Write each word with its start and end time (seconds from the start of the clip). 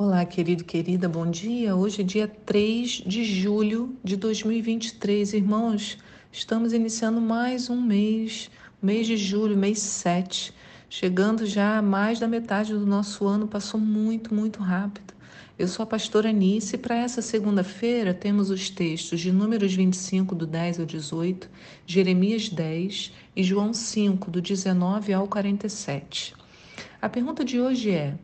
Olá, 0.00 0.24
querido 0.24 0.62
querida, 0.62 1.08
bom 1.08 1.28
dia. 1.28 1.74
Hoje 1.74 2.02
é 2.02 2.04
dia 2.04 2.28
3 2.28 3.02
de 3.04 3.24
julho 3.24 3.98
de 4.04 4.14
2023. 4.14 5.32
Irmãos, 5.32 5.98
estamos 6.30 6.72
iniciando 6.72 7.20
mais 7.20 7.68
um 7.68 7.82
mês, 7.82 8.48
mês 8.80 9.08
de 9.08 9.16
julho, 9.16 9.56
mês 9.56 9.80
7. 9.80 10.54
Chegando 10.88 11.44
já 11.46 11.78
a 11.78 11.82
mais 11.82 12.20
da 12.20 12.28
metade 12.28 12.74
do 12.74 12.86
nosso 12.86 13.26
ano, 13.26 13.48
passou 13.48 13.80
muito, 13.80 14.32
muito 14.32 14.60
rápido. 14.62 15.12
Eu 15.58 15.66
sou 15.66 15.82
a 15.82 15.86
pastora 15.86 16.30
Anice 16.30 16.76
e 16.76 16.78
para 16.78 16.94
essa 16.94 17.20
segunda-feira 17.20 18.14
temos 18.14 18.50
os 18.50 18.70
textos 18.70 19.18
de 19.18 19.32
Números 19.32 19.74
25, 19.74 20.32
do 20.32 20.46
10 20.46 20.78
ao 20.78 20.86
18, 20.86 21.50
Jeremias 21.84 22.48
10 22.48 23.12
e 23.34 23.42
João 23.42 23.74
5, 23.74 24.30
do 24.30 24.40
19 24.40 25.12
ao 25.12 25.26
47. 25.26 26.36
A 27.02 27.08
pergunta 27.08 27.44
de 27.44 27.60
hoje 27.60 27.90
é: 27.90 28.14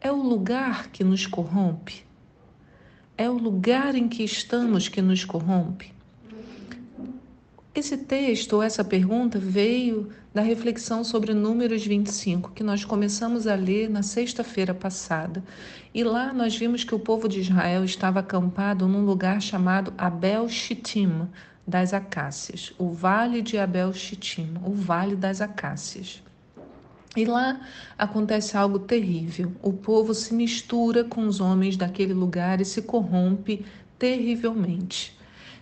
é 0.00 0.12
o 0.12 0.22
lugar 0.22 0.88
que 0.88 1.02
nos 1.02 1.26
corrompe? 1.26 2.04
É 3.16 3.28
o 3.28 3.34
lugar 3.34 3.94
em 3.94 4.08
que 4.08 4.22
estamos 4.22 4.88
que 4.88 5.02
nos 5.02 5.24
corrompe? 5.24 5.92
Esse 7.74 7.96
texto 7.96 8.54
ou 8.54 8.62
essa 8.62 8.84
pergunta 8.84 9.38
veio 9.38 10.08
da 10.32 10.42
reflexão 10.42 11.02
sobre 11.02 11.34
Números 11.34 11.84
25, 11.84 12.52
que 12.52 12.62
nós 12.62 12.84
começamos 12.84 13.46
a 13.46 13.54
ler 13.54 13.88
na 13.88 14.02
sexta-feira 14.02 14.72
passada. 14.72 15.42
E 15.92 16.04
lá 16.04 16.32
nós 16.32 16.56
vimos 16.56 16.84
que 16.84 16.94
o 16.94 16.98
povo 16.98 17.28
de 17.28 17.40
Israel 17.40 17.84
estava 17.84 18.20
acampado 18.20 18.86
num 18.86 19.04
lugar 19.04 19.40
chamado 19.40 19.92
Abel 19.98 20.48
Shittim, 20.48 21.28
das 21.66 21.92
Acácias, 21.92 22.72
o 22.78 22.90
Vale 22.90 23.42
de 23.42 23.58
Abel 23.58 23.92
Shittim, 23.92 24.54
o 24.64 24.72
Vale 24.72 25.14
das 25.14 25.40
Acácias. 25.40 26.22
E 27.16 27.24
lá 27.24 27.60
acontece 27.96 28.56
algo 28.56 28.78
terrível. 28.78 29.52
O 29.62 29.72
povo 29.72 30.14
se 30.14 30.34
mistura 30.34 31.04
com 31.04 31.26
os 31.26 31.40
homens 31.40 31.76
daquele 31.76 32.12
lugar 32.12 32.60
e 32.60 32.64
se 32.64 32.82
corrompe 32.82 33.64
terrivelmente. 33.98 35.16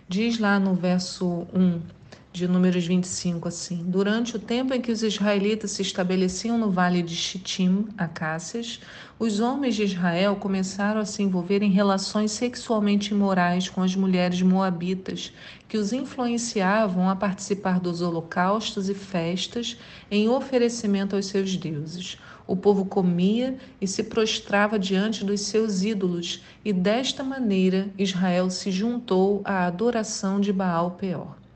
Diz 0.09 0.39
lá 0.39 0.59
no 0.59 0.73
verso 0.73 1.47
1 1.53 1.96
de 2.37 2.47
Números 2.47 2.85
25 2.85 3.47
assim: 3.47 3.83
Durante 3.87 4.35
o 4.35 4.39
tempo 4.39 4.71
em 4.71 4.79
que 4.79 4.91
os 4.91 5.01
israelitas 5.01 5.71
se 5.71 5.81
estabeleciam 5.81 6.55
no 6.55 6.69
vale 6.69 7.01
de 7.01 7.15
Shittim, 7.15 7.87
Acácias, 7.97 8.79
os 9.17 9.39
homens 9.39 9.75
de 9.75 9.83
Israel 9.83 10.35
começaram 10.35 11.01
a 11.01 11.05
se 11.05 11.23
envolver 11.23 11.63
em 11.63 11.71
relações 11.71 12.31
sexualmente 12.31 13.11
imorais 13.11 13.67
com 13.67 13.81
as 13.81 13.95
mulheres 13.95 14.43
moabitas, 14.43 15.33
que 15.67 15.79
os 15.79 15.91
influenciavam 15.91 17.09
a 17.09 17.15
participar 17.15 17.79
dos 17.79 18.01
holocaustos 18.03 18.87
e 18.87 18.93
festas 18.93 19.75
em 20.11 20.29
oferecimento 20.29 21.15
aos 21.15 21.25
seus 21.25 21.57
deuses. 21.57 22.19
O 22.45 22.55
povo 22.55 22.85
comia 22.85 23.57
e 23.81 23.87
se 23.87 24.03
prostrava 24.03 24.77
diante 24.77 25.25
dos 25.25 25.41
seus 25.41 25.81
ídolos, 25.81 26.43
e 26.63 26.71
desta 26.71 27.23
maneira 27.23 27.89
Israel 27.97 28.51
se 28.51 28.69
juntou 28.69 29.41
à 29.43 29.65
adoração 29.65 30.39
de 30.39 30.53
Baal 30.53 30.91
Peor. 30.91 31.46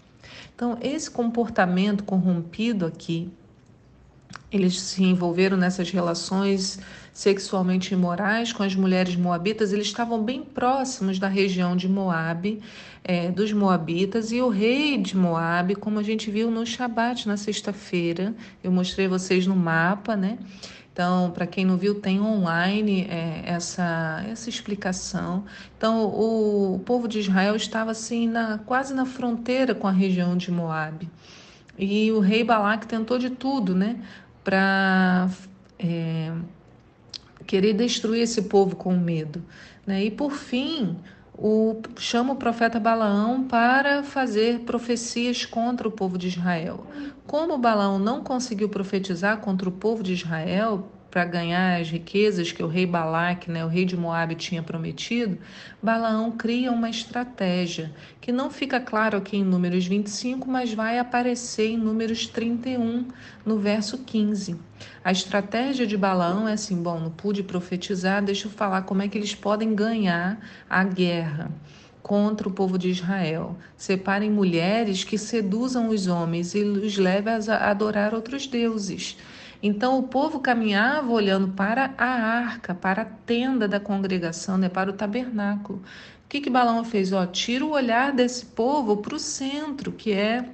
Então, 0.56 0.78
esse 0.82 1.10
comportamento 1.10 2.04
corrompido 2.04 2.86
aqui, 2.86 3.32
eles 4.52 4.80
se 4.80 5.04
envolveram 5.04 5.58
nessas 5.58 5.90
relações 5.90 6.80
sexualmente 7.14 7.94
imorais 7.94 8.54
com 8.54 8.64
as 8.64 8.76
mulheres 8.76 9.16
moabitas, 9.16 9.74
eles 9.74 9.88
estavam 9.88 10.24
bem 10.24 10.44
próximos 10.44 11.20
da 11.20 11.28
região 11.28 11.76
de 11.76 11.88
Moabe, 11.88 12.62
é, 13.04 13.32
dos 13.32 13.52
moabitas, 13.52 14.32
e 14.32 14.42
o 14.42 14.50
rei 14.50 14.98
de 14.98 15.18
Moabe, 15.18 15.76
como 15.76 16.00
a 16.00 16.04
gente 16.04 16.30
viu 16.30 16.52
no 16.52 16.66
Shabat 16.66 17.28
na 17.28 17.38
sexta-feira, 17.38 18.34
eu 18.64 18.72
mostrei 18.72 19.08
vocês 19.08 19.48
no 19.48 19.56
mapa, 19.56 20.16
né? 20.16 20.38
Então, 20.94 21.32
para 21.32 21.48
quem 21.48 21.64
não 21.64 21.78
viu, 21.78 21.96
tem 22.02 22.20
online 22.20 23.08
é, 23.10 23.44
essa, 23.46 24.24
essa 24.30 24.50
explicação. 24.50 25.46
Então, 25.78 26.06
o, 26.06 26.76
o, 26.76 26.80
povo 26.80 27.08
de 27.08 27.20
Israel 27.20 27.56
estava 27.56 27.92
assim 27.92 28.28
na, 28.28 28.58
quase 28.60 28.94
na 28.94 29.06
fronteira 29.06 29.74
com 29.74 29.88
a 29.88 29.92
região 29.92 30.36
de 30.36 30.52
Moabe. 30.52 31.10
E 31.80 32.12
o 32.12 32.20
rei 32.20 32.44
Balac 32.44 32.86
tentou 32.86 33.18
de 33.18 33.30
tudo, 33.30 33.74
né, 33.74 34.02
para 34.44 35.30
é, 35.80 36.34
querer 37.48 37.74
destruir 37.74 38.24
esse 38.24 38.44
povo 38.44 38.76
com 38.76 38.96
medo. 38.96 39.42
Né? 39.88 40.04
E 40.06 40.12
por 40.12 40.32
fim, 40.34 40.98
o, 41.38 41.82
chama 41.98 42.34
o 42.34 42.36
profeta 42.36 42.80
Balaão 42.80 43.44
para 43.44 44.04
fazer 44.04 44.60
profecias 44.60 45.46
contra 45.46 45.88
o 45.88 45.92
povo 45.92 46.18
de 46.18 46.28
Israel. 46.28 46.86
Como 47.26 47.58
Balaão 47.58 47.98
não 47.98 48.24
conseguiu 48.24 48.70
profetizar 48.70 49.38
contra 49.40 49.68
o 49.68 49.72
povo 49.72 50.04
de 50.04 50.14
Israel, 50.14 50.88
para 51.12 51.26
ganhar 51.26 51.82
as 51.82 51.90
riquezas 51.90 52.54
que 52.54 52.64
o 52.64 52.68
rei 52.68 52.86
Balaque, 52.86 53.52
né, 53.52 53.66
o 53.66 53.68
rei 53.68 53.84
de 53.84 53.98
Moabe, 53.98 54.34
tinha 54.34 54.64
prometido, 54.64 55.38
Balaão 55.84 56.32
cria 56.32 56.72
uma 56.72 56.90
estratégia 56.90 57.92
que 58.22 58.32
não 58.32 58.50
fica 58.50 58.80
claro 58.80 59.18
aqui 59.18 59.36
em 59.36 59.44
Números 59.44 59.86
25, 59.86 60.50
mas 60.50 60.74
vai 60.74 60.98
aparecer 60.98 61.72
em 61.72 61.78
Números 61.78 62.28
31, 62.28 63.10
no 63.46 63.60
verso 63.60 63.98
15. 63.98 64.56
A 65.04 65.12
estratégia 65.12 65.86
de 65.86 65.98
Balaão 65.98 66.48
é 66.48 66.54
assim: 66.54 66.82
bom, 66.82 66.98
não 66.98 67.12
pude 67.12 67.44
profetizar, 67.44 68.24
deixa 68.24 68.48
eu 68.48 68.52
falar 68.52 68.84
como 68.84 69.02
é 69.02 69.08
que 69.10 69.18
eles 69.18 69.36
podem 69.36 69.76
ganhar 69.76 70.40
a 70.70 70.84
guerra 70.84 71.52
contra 72.02 72.48
o 72.48 72.52
povo 72.52 72.78
de 72.78 72.90
Israel. 72.90 73.58
Separem 73.76 74.32
mulheres 74.32 75.04
que 75.04 75.18
seduzam 75.18 75.90
os 75.90 76.08
homens 76.08 76.56
e 76.56 76.60
os 76.60 76.98
levem 76.98 77.34
a 77.34 77.70
adorar 77.70 78.14
outros 78.14 78.48
deuses. 78.48 79.18
Então 79.62 80.00
o 80.00 80.04
povo 80.04 80.40
caminhava 80.40 81.12
olhando 81.12 81.50
para 81.50 81.94
a 81.98 82.06
arca, 82.06 82.74
para 82.74 83.04
a 83.04 83.06
tenda 83.06 83.68
da 83.68 83.80
congregação, 83.80 84.58
né, 84.58 84.68
para 84.70 84.90
o 84.90 84.94
tabernáculo. 84.94 85.80
O 86.26 86.30
que, 86.30 86.42
que 86.42 86.50
Balaão 86.50 86.84
fez? 86.84 87.12
Ó, 87.14 87.26
tira 87.26 87.66
o 87.66 87.72
olhar 87.72 88.12
desse 88.12 88.46
povo 88.46 88.98
para 88.98 89.16
o 89.16 89.20
centro, 89.20 89.92
que 89.92 90.12
é 90.12 90.46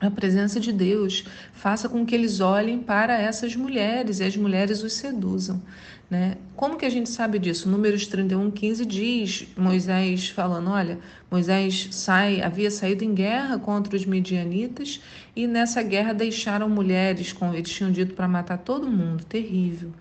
a 0.00 0.10
presença 0.10 0.58
de 0.58 0.72
Deus. 0.72 1.24
Faça 1.52 1.88
com 1.88 2.04
que 2.04 2.14
eles 2.14 2.40
olhem 2.40 2.80
para 2.80 3.16
essas 3.18 3.54
mulheres 3.54 4.20
e 4.20 4.24
as 4.24 4.36
mulheres 4.36 4.82
os 4.82 4.94
seduzam. 4.94 5.62
Né? 6.10 6.36
Como 6.54 6.76
que 6.76 6.84
a 6.84 6.90
gente 6.90 7.08
sabe 7.08 7.38
disso? 7.38 7.68
Números 7.68 8.06
31, 8.06 8.50
15 8.50 8.84
diz 8.84 9.46
Moisés 9.56 10.28
falando: 10.28 10.70
olha, 10.70 10.98
Moisés 11.30 11.88
sai, 11.92 12.42
havia 12.42 12.70
saído 12.70 13.04
em 13.04 13.14
guerra 13.14 13.58
contra 13.58 13.96
os 13.96 14.04
medianitas 14.04 15.00
e 15.34 15.46
nessa 15.46 15.82
guerra 15.82 16.12
deixaram 16.12 16.68
mulheres, 16.68 17.32
com, 17.32 17.54
eles 17.54 17.70
tinham 17.70 17.90
dito 17.90 18.14
para 18.14 18.28
matar 18.28 18.58
todo 18.58 18.86
mundo, 18.86 19.24
terrível. 19.24 19.92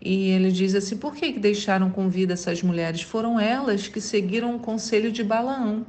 E 0.00 0.30
ele 0.30 0.50
diz 0.50 0.74
assim: 0.74 0.96
por 0.96 1.14
que, 1.14 1.32
que 1.32 1.38
deixaram 1.38 1.88
com 1.88 2.08
vida 2.08 2.32
essas 2.32 2.60
mulheres? 2.60 3.02
Foram 3.02 3.38
elas 3.38 3.86
que 3.86 4.00
seguiram 4.00 4.56
o 4.56 4.58
conselho 4.58 5.12
de 5.12 5.22
Balaão 5.22 5.86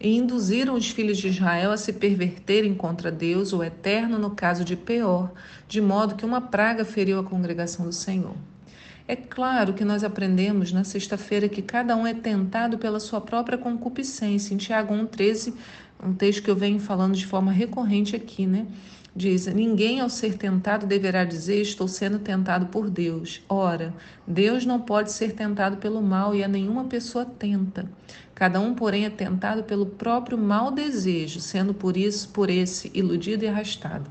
e 0.00 0.16
induziram 0.16 0.74
os 0.74 0.88
filhos 0.88 1.18
de 1.18 1.28
Israel 1.28 1.72
a 1.72 1.76
se 1.76 1.92
perverterem 1.92 2.74
contra 2.74 3.10
Deus, 3.10 3.52
o 3.52 3.64
Eterno, 3.64 4.18
no 4.18 4.30
caso 4.30 4.64
de 4.64 4.76
Peor, 4.76 5.32
de 5.66 5.80
modo 5.80 6.14
que 6.14 6.24
uma 6.24 6.40
praga 6.40 6.84
feriu 6.84 7.18
a 7.18 7.24
congregação 7.24 7.86
do 7.86 7.92
Senhor. 7.92 8.36
É 9.08 9.14
claro 9.14 9.72
que 9.72 9.84
nós 9.84 10.02
aprendemos 10.02 10.72
na 10.72 10.82
sexta-feira 10.82 11.48
que 11.48 11.62
cada 11.62 11.96
um 11.96 12.04
é 12.04 12.12
tentado 12.12 12.76
pela 12.76 12.98
sua 12.98 13.20
própria 13.20 13.56
concupiscência. 13.56 14.52
Em 14.52 14.56
Tiago 14.56 14.92
1,13, 14.92 15.54
um 16.02 16.12
texto 16.12 16.42
que 16.42 16.50
eu 16.50 16.56
venho 16.56 16.80
falando 16.80 17.14
de 17.14 17.24
forma 17.24 17.52
recorrente 17.52 18.16
aqui, 18.16 18.48
né? 18.48 18.66
Diz: 19.14 19.46
Ninguém 19.46 20.00
ao 20.00 20.10
ser 20.10 20.36
tentado 20.36 20.88
deverá 20.88 21.24
dizer, 21.24 21.60
Estou 21.60 21.86
sendo 21.86 22.18
tentado 22.18 22.66
por 22.66 22.90
Deus. 22.90 23.40
Ora, 23.48 23.94
Deus 24.26 24.66
não 24.66 24.80
pode 24.80 25.12
ser 25.12 25.34
tentado 25.34 25.76
pelo 25.76 26.02
mal 26.02 26.34
e 26.34 26.42
a 26.42 26.48
nenhuma 26.48 26.84
pessoa 26.86 27.24
tenta. 27.24 27.88
Cada 28.34 28.58
um, 28.58 28.74
porém, 28.74 29.04
é 29.04 29.10
tentado 29.10 29.62
pelo 29.62 29.86
próprio 29.86 30.36
mau 30.36 30.72
desejo, 30.72 31.38
sendo 31.38 31.72
por 31.72 31.96
isso, 31.96 32.28
por 32.30 32.50
esse, 32.50 32.90
iludido 32.92 33.44
e 33.44 33.48
arrastado. 33.48 34.10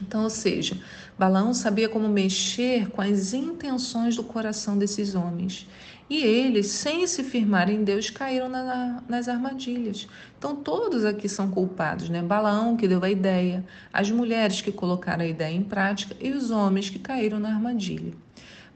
Então, 0.00 0.24
ou 0.24 0.30
seja, 0.30 0.78
Balaão 1.18 1.54
sabia 1.54 1.88
como 1.88 2.08
mexer 2.08 2.90
com 2.90 3.00
as 3.00 3.32
intenções 3.32 4.16
do 4.16 4.22
coração 4.22 4.76
desses 4.76 5.14
homens. 5.14 5.66
E 6.08 6.22
eles, 6.22 6.68
sem 6.68 7.04
se 7.06 7.24
firmar 7.24 7.68
em 7.68 7.82
Deus, 7.82 8.10
caíram 8.10 8.48
na, 8.48 9.02
nas 9.08 9.28
armadilhas. 9.28 10.06
Então, 10.38 10.54
todos 10.54 11.04
aqui 11.04 11.28
são 11.28 11.50
culpados, 11.50 12.08
né? 12.08 12.22
Balaão, 12.22 12.76
que 12.76 12.86
deu 12.86 13.02
a 13.02 13.10
ideia, 13.10 13.64
as 13.92 14.08
mulheres 14.08 14.60
que 14.60 14.70
colocaram 14.70 15.24
a 15.24 15.26
ideia 15.26 15.52
em 15.52 15.64
prática 15.64 16.14
e 16.20 16.30
os 16.30 16.52
homens 16.52 16.88
que 16.90 16.98
caíram 17.00 17.40
na 17.40 17.48
armadilha. 17.48 18.12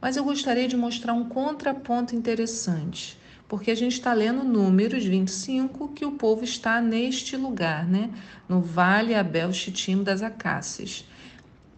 Mas 0.01 0.17
eu 0.17 0.25
gostaria 0.25 0.67
de 0.67 0.77
mostrar 0.77 1.13
um 1.13 1.29
contraponto 1.29 2.17
interessante, 2.17 3.17
porque 3.47 3.71
a 3.71 3.77
gente 3.77 3.93
está 3.93 4.13
lendo 4.13 4.43
Números 4.43 5.05
25, 5.05 5.89
que 5.91 6.05
o 6.05 6.13
povo 6.13 6.43
está 6.43 6.81
neste 6.81 7.37
lugar, 7.37 7.87
né? 7.87 8.11
No 8.49 8.61
Vale 8.61 9.15
Abel 9.15 9.53
Chitim 9.53 10.03
das 10.03 10.23
Acácias. 10.23 11.05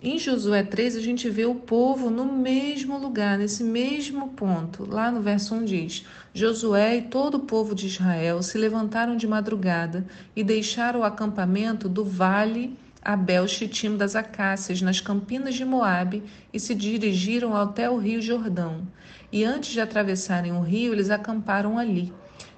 Em 0.04 0.18
Josué 0.18 0.64
3, 0.64 0.96
a 0.96 1.00
gente 1.00 1.30
vê 1.30 1.44
o 1.44 1.54
povo 1.54 2.10
no 2.10 2.24
mesmo 2.24 2.98
lugar, 2.98 3.38
nesse 3.38 3.62
mesmo 3.62 4.30
ponto. 4.30 4.84
Lá 4.84 5.12
no 5.12 5.22
verso 5.22 5.54
1 5.54 5.64
diz: 5.64 6.04
Josué 6.34 6.96
e 6.96 7.02
todo 7.02 7.36
o 7.36 7.40
povo 7.46 7.72
de 7.72 7.86
Israel 7.86 8.42
se 8.42 8.58
levantaram 8.58 9.16
de 9.16 9.28
madrugada 9.28 10.04
e 10.34 10.42
deixaram 10.42 10.98
o 11.00 11.04
acampamento 11.04 11.88
do 11.88 12.04
vale 12.04 12.76
a 13.00 13.14
Bel 13.14 13.46
Chitim 13.46 13.96
das 13.96 14.16
Acácias, 14.16 14.82
nas 14.82 15.00
campinas 15.00 15.54
de 15.54 15.64
Moabe, 15.64 16.24
e 16.52 16.58
se 16.58 16.74
dirigiram 16.74 17.54
até 17.54 17.88
o 17.88 17.96
rio 17.96 18.20
Jordão. 18.20 18.82
E 19.30 19.44
antes 19.44 19.70
de 19.70 19.80
atravessarem 19.80 20.50
o 20.50 20.62
rio, 20.62 20.92
eles 20.92 21.10
acamparam 21.10 21.78
ali. 21.78 22.12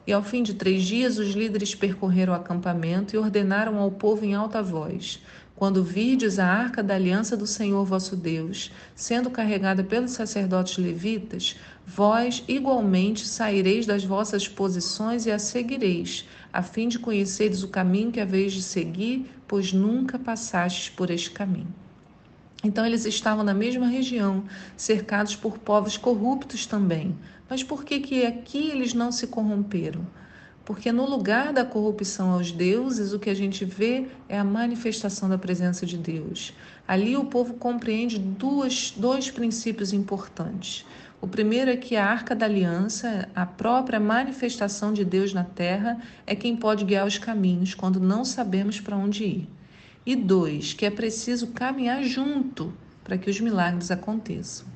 E 0.07 0.13
ao 0.13 0.23
fim 0.23 0.43
de 0.43 0.55
três 0.55 0.83
dias, 0.83 1.19
os 1.19 1.31
líderes 1.31 1.75
percorreram 1.75 2.33
o 2.33 2.37
acampamento 2.37 3.15
e 3.15 3.19
ordenaram 3.19 3.79
ao 3.79 3.91
povo 3.91 4.25
em 4.25 4.35
alta 4.35 4.63
voz: 4.63 5.23
Quando 5.57 5.85
virdes 5.85 6.41
a 6.41 6.47
arca 6.47 6.83
da 6.83 6.97
aliança 6.97 7.37
do 7.37 7.47
Senhor 7.47 7.85
vosso 7.85 8.17
Deus, 8.17 8.73
sendo 8.93 9.31
carregada 9.31 9.85
pelos 9.85 10.11
sacerdotes 10.11 10.79
levitas, 10.79 11.57
vós 11.87 12.43
igualmente 12.49 13.25
saireis 13.25 13.87
das 13.87 14.03
vossas 14.05 14.49
posições 14.49 15.27
e 15.27 15.31
a 15.31 15.39
seguireis, 15.39 16.27
a 16.53 16.61
fim 16.61 16.89
de 16.89 16.99
conheceres 16.99 17.63
o 17.63 17.69
caminho 17.69 18.11
que 18.11 18.21
haveis 18.21 18.53
de 18.53 18.63
seguir, 18.63 19.31
pois 19.47 19.73
nunca 19.73 20.19
passastes 20.19 20.89
por 20.89 21.09
este 21.09 21.31
caminho. 21.31 21.73
Então 22.65 22.85
eles 22.85 23.05
estavam 23.05 23.45
na 23.45 23.55
mesma 23.55 23.87
região, 23.87 24.45
cercados 24.77 25.37
por 25.37 25.59
povos 25.59 25.97
corruptos 25.97 26.67
também. 26.67 27.15
Mas 27.49 27.63
por 27.63 27.85
que 27.85 28.01
que 28.01 28.27
aqui 28.27 28.71
eles 28.71 28.93
não 28.93 29.13
se 29.13 29.29
corromperam? 29.29 30.05
Porque 30.65 30.91
no 30.91 31.09
lugar 31.09 31.53
da 31.53 31.65
corrupção 31.65 32.31
aos 32.31 32.51
deuses, 32.51 33.13
o 33.13 33.19
que 33.19 33.29
a 33.29 33.35
gente 33.35 33.65
vê 33.65 34.07
é 34.29 34.39
a 34.39 34.45
manifestação 34.45 35.29
da 35.29 35.37
presença 35.37 35.85
de 35.85 35.99
Deus. 35.99 36.55
Ali 36.89 37.17
o 37.17 37.27
povo 37.27 37.55
compreende 37.55 38.19
duas, 38.19 38.91
dois 38.97 39.31
princípios 39.31 39.93
importantes. 39.93 40.87
O 41.21 41.27
primeiro 41.27 41.71
é 41.71 41.77
que 41.77 41.97
a 41.97 42.07
arca 42.07 42.35
da 42.35 42.47
aliança, 42.47 43.29
a 43.35 43.45
própria 43.45 44.01
manifestação 44.01 44.93
de 44.93 45.05
Deus 45.05 45.33
na 45.33 45.45
terra, 45.45 46.01
é 46.27 46.35
quem 46.35 46.57
pode 46.57 46.85
guiar 46.85 47.07
os 47.07 47.19
caminhos 47.19 47.75
quando 47.75 48.01
não 48.01 48.25
sabemos 48.25 48.81
para 48.81 48.97
onde 48.97 49.25
ir. 49.25 49.49
E 50.07 50.17
dois, 50.17 50.75
que 50.75 50.85
é 50.85 50.91
preciso 50.91 51.49
caminhar 51.49 52.03
junto 52.03 52.75
para 53.03 53.17
que 53.17 53.31
os 53.31 53.41
milagres 53.41 53.91
aconteçam. 53.91 54.67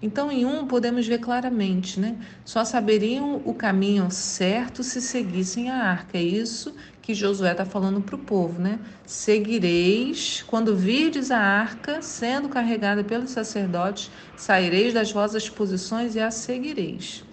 Então, 0.00 0.30
em 0.30 0.44
um, 0.44 0.66
podemos 0.66 1.06
ver 1.06 1.18
claramente, 1.18 1.98
né? 1.98 2.16
Só 2.44 2.64
saberiam 2.64 3.42
o 3.44 3.52
caminho 3.52 4.10
certo 4.10 4.82
se 4.82 5.00
seguissem 5.00 5.70
a 5.70 5.76
arca. 5.76 6.16
É 6.18 6.22
isso 6.22 6.74
que 7.02 7.14
Josué 7.14 7.52
está 7.52 7.64
falando 7.64 8.00
para 8.00 8.14
o 8.14 8.18
povo, 8.18 8.60
né? 8.60 8.78
Seguireis, 9.04 10.44
quando 10.46 10.76
virdes 10.76 11.30
a 11.30 11.38
arca 11.38 12.00
sendo 12.02 12.48
carregada 12.48 13.02
pelos 13.02 13.30
sacerdotes, 13.30 14.10
saireis 14.36 14.94
das 14.94 15.10
vossas 15.10 15.48
posições 15.48 16.14
e 16.14 16.20
a 16.20 16.30
seguireis. 16.30 17.24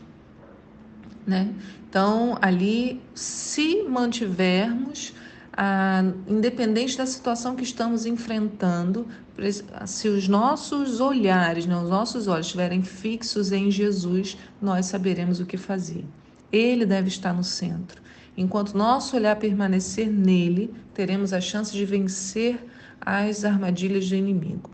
Né? 1.25 1.53
Então, 1.89 2.37
ali, 2.41 3.01
se 3.13 3.83
mantivermos 3.83 5.13
ah, 5.57 6.03
independente 6.27 6.97
da 6.97 7.05
situação 7.05 7.55
que 7.55 7.63
estamos 7.63 8.05
enfrentando, 8.05 9.07
se 9.85 10.09
os 10.09 10.27
nossos 10.27 10.99
olhares, 10.99 11.65
né, 11.65 11.77
os 11.77 11.89
nossos 11.89 12.27
olhos 12.27 12.47
estiverem 12.47 12.83
fixos 12.83 13.53
em 13.53 13.71
Jesus, 13.71 14.37
nós 14.61 14.87
saberemos 14.87 15.39
o 15.39 15.45
que 15.45 15.55
fazer. 15.55 16.03
Ele 16.51 16.85
deve 16.85 17.07
estar 17.07 17.33
no 17.33 17.43
centro. 17.43 18.01
Enquanto 18.35 18.77
nosso 18.77 19.15
olhar 19.15 19.37
permanecer 19.37 20.11
nele, 20.11 20.73
teremos 20.93 21.31
a 21.31 21.39
chance 21.39 21.71
de 21.71 21.85
vencer 21.85 22.59
as 22.99 23.45
armadilhas 23.45 24.09
do 24.09 24.15
inimigo. 24.15 24.69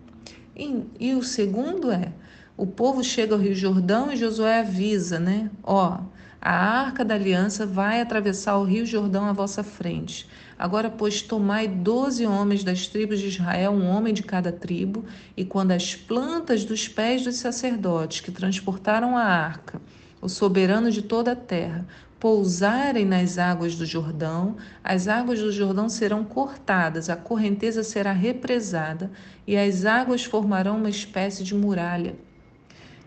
E, 0.56 0.84
e 1.00 1.14
o 1.14 1.22
segundo 1.22 1.92
é: 1.92 2.12
o 2.58 2.66
povo 2.66 3.04
chega 3.04 3.36
ao 3.36 3.40
Rio 3.40 3.54
Jordão 3.54 4.12
e 4.12 4.18
Josué 4.18 4.60
avisa, 4.60 5.20
né? 5.20 5.52
Ó, 5.64 6.00
a 6.42 6.56
arca 6.56 7.06
da 7.06 7.14
aliança 7.14 7.68
vai 7.68 8.02
atravessar 8.02 8.58
o 8.58 8.64
rio 8.64 8.84
Jordão 8.84 9.26
à 9.26 9.32
vossa 9.32 9.64
frente. 9.64 10.28
Agora, 10.62 10.92
pois, 10.92 11.24
tomai 11.24 11.68
doze 11.68 12.28
homens 12.28 12.64
das 12.64 12.86
tribos 12.86 13.20
de 13.20 13.30
Israel, 13.30 13.72
um 13.72 13.84
homem 13.88 14.14
de 14.14 14.22
cada 14.22 14.52
tribo, 14.52 15.04
e 15.36 15.44
quando 15.44 15.72
as 15.72 15.96
plantas 15.96 16.64
dos 16.64 16.88
pés 16.88 17.24
dos 17.24 17.38
sacerdotes 17.38 18.22
que 18.22 18.30
transportaram 18.30 19.18
a 19.18 19.24
arca, 19.24 19.82
o 20.22 20.30
soberano 20.30 20.92
de 20.92 21.02
toda 21.02 21.32
a 21.32 21.36
terra, 21.36 21.88
pousarem 22.20 23.06
nas 23.06 23.40
águas 23.40 23.76
do 23.76 23.88
Jordão, 23.88 24.56
as 24.84 25.08
águas 25.08 25.40
do 25.40 25.52
Jordão 25.52 25.90
serão 25.90 26.24
cortadas, 26.24 27.10
a 27.10 27.16
correnteza 27.16 27.84
será 27.84 28.12
represada, 28.12 29.10
e 29.48 29.58
as 29.58 29.84
águas 29.84 30.24
formarão 30.24 30.78
uma 30.78 30.92
espécie 30.92 31.44
de 31.44 31.56
muralha 31.56 32.14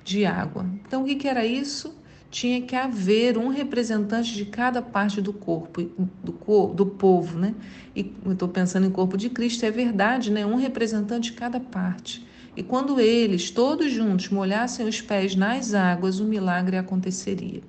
de 0.03 0.27
água. 0.27 0.67
Então, 0.85 1.05
o 1.05 1.07
que 1.07 1.29
era 1.29 1.47
isso? 1.47 1.97
Tinha 2.35 2.61
que 2.61 2.75
haver 2.75 3.39
um 3.39 3.47
representante 3.47 4.35
de 4.35 4.45
cada 4.45 4.83
parte 4.83 5.21
do 5.21 5.33
corpo, 5.33 5.83
do, 6.21 6.67
do 6.75 6.85
povo, 6.85 7.39
né? 7.39 7.55
E 7.95 8.13
estou 8.29 8.49
pensando 8.49 8.85
em 8.85 8.91
corpo 8.91 9.17
de 9.17 9.31
Cristo, 9.31 9.65
é 9.65 9.71
verdade, 9.71 10.33
né? 10.33 10.45
Um 10.45 10.57
representante 10.57 11.31
de 11.31 11.37
cada 11.37 11.61
parte. 11.61 12.27
E 12.57 12.61
quando 12.61 12.99
eles, 12.99 13.53
todos 13.53 13.93
juntos, 13.93 14.31
molhassem 14.31 14.85
os 14.85 15.01
pés 15.01 15.37
nas 15.37 15.75
águas, 15.75 16.19
o 16.19 16.25
milagre 16.25 16.77
aconteceria. 16.77 17.63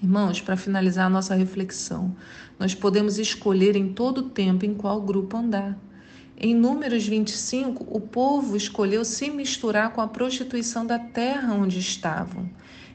Irmãos, 0.00 0.40
para 0.40 0.56
finalizar 0.56 1.06
a 1.06 1.10
nossa 1.10 1.34
reflexão, 1.34 2.14
nós 2.60 2.72
podemos 2.72 3.18
escolher 3.18 3.74
em 3.74 3.92
todo 3.92 4.30
tempo 4.30 4.64
em 4.64 4.74
qual 4.74 5.02
grupo 5.02 5.36
andar. 5.36 5.76
Em 6.38 6.54
Números 6.54 7.04
25, 7.04 7.84
o 7.90 8.00
povo 8.00 8.56
escolheu 8.56 9.04
se 9.04 9.28
misturar 9.28 9.92
com 9.92 10.00
a 10.00 10.06
prostituição 10.06 10.86
da 10.86 11.00
terra 11.00 11.52
onde 11.52 11.80
estavam. 11.80 12.48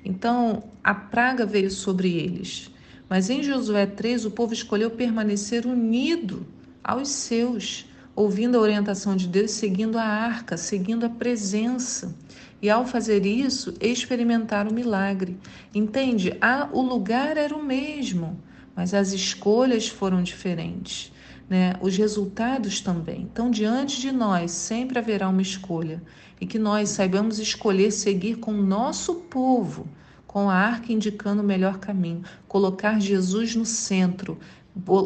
Então 0.03 0.63
a 0.83 0.93
praga 0.93 1.45
veio 1.45 1.69
sobre 1.69 2.11
eles. 2.13 2.71
Mas 3.09 3.29
em 3.29 3.43
Josué 3.43 3.85
3, 3.85 4.25
o 4.25 4.31
povo 4.31 4.53
escolheu 4.53 4.89
permanecer 4.89 5.65
unido 5.65 6.45
aos 6.83 7.09
seus, 7.09 7.85
ouvindo 8.15 8.57
a 8.57 8.61
orientação 8.61 9.15
de 9.15 9.27
Deus, 9.27 9.51
seguindo 9.51 9.97
a 9.97 10.03
arca, 10.03 10.57
seguindo 10.57 11.05
a 11.05 11.09
presença. 11.09 12.15
E 12.61 12.69
ao 12.69 12.85
fazer 12.85 13.25
isso, 13.25 13.73
experimentaram 13.81 14.71
o 14.71 14.73
milagre. 14.73 15.37
Entende? 15.73 16.37
Ah, 16.39 16.69
o 16.71 16.81
lugar 16.81 17.35
era 17.35 17.55
o 17.55 17.63
mesmo, 17.63 18.39
mas 18.75 18.93
as 18.93 19.11
escolhas 19.11 19.87
foram 19.87 20.23
diferentes. 20.23 21.11
Né? 21.51 21.73
Os 21.81 21.97
resultados 21.97 22.79
também. 22.79 23.27
Então, 23.29 23.51
diante 23.51 23.99
de 23.99 24.09
nós 24.09 24.51
sempre 24.51 24.97
haverá 24.97 25.27
uma 25.27 25.41
escolha 25.41 26.01
e 26.39 26.45
que 26.45 26.57
nós 26.57 26.87
saibamos 26.87 27.39
escolher 27.39 27.91
seguir 27.91 28.37
com 28.37 28.53
o 28.53 28.65
nosso 28.65 29.15
povo, 29.15 29.85
com 30.25 30.49
a 30.49 30.55
arca 30.55 30.93
indicando 30.93 31.41
o 31.41 31.45
melhor 31.45 31.77
caminho, 31.77 32.23
colocar 32.47 33.01
Jesus 33.01 33.53
no 33.53 33.65
centro, 33.65 34.39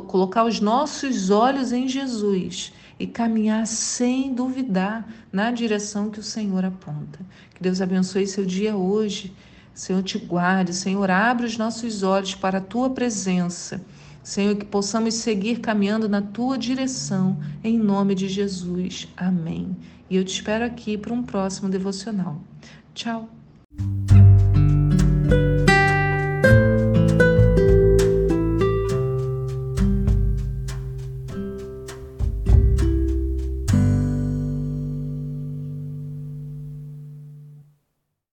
colocar 0.07 0.45
os 0.45 0.59
nossos 0.59 1.31
olhos 1.31 1.71
em 1.71 1.87
Jesus 1.87 2.71
e 2.99 3.07
caminhar 3.07 3.65
sem 3.65 4.31
duvidar 4.31 5.03
na 5.31 5.49
direção 5.49 6.11
que 6.11 6.19
o 6.19 6.23
Senhor 6.23 6.63
aponta. 6.63 7.21
Que 7.55 7.63
Deus 7.63 7.81
abençoe 7.81 8.27
seu 8.27 8.45
dia 8.45 8.75
hoje. 8.75 9.33
Senhor, 9.73 10.03
te 10.03 10.19
guarde. 10.19 10.75
Senhor, 10.75 11.09
abre 11.09 11.47
os 11.47 11.57
nossos 11.57 12.03
olhos 12.03 12.35
para 12.35 12.59
a 12.59 12.61
tua 12.61 12.91
presença. 12.91 13.81
Senhor, 14.25 14.55
que 14.55 14.65
possamos 14.65 15.13
seguir 15.13 15.59
caminhando 15.59 16.09
na 16.09 16.19
tua 16.19 16.57
direção, 16.57 17.37
em 17.63 17.77
nome 17.77 18.15
de 18.15 18.27
Jesus. 18.27 19.07
Amém. 19.15 19.77
E 20.09 20.15
eu 20.15 20.25
te 20.25 20.33
espero 20.33 20.65
aqui 20.65 20.97
para 20.97 21.13
um 21.13 21.21
próximo 21.21 21.69
devocional. 21.69 22.41
Tchau. 22.95 23.29